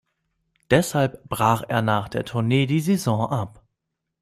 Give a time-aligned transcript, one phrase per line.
[0.71, 3.63] Deshalb brach er nach der Tournee die Saison ab.